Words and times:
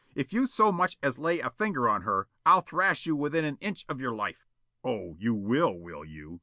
If 0.15 0.33
you 0.33 0.47
so 0.47 0.71
much 0.71 0.97
as 1.03 1.19
lay 1.19 1.41
a 1.41 1.51
finger 1.51 1.87
on 1.87 2.01
her, 2.01 2.27
I'll 2.43 2.61
thrash 2.61 3.05
you 3.05 3.15
within 3.15 3.45
an 3.45 3.57
inch 3.61 3.85
of 3.87 4.01
your 4.01 4.13
life." 4.15 4.47
"Oh, 4.83 5.15
you 5.19 5.35
will, 5.35 5.77
will 5.77 6.03
you?" 6.03 6.39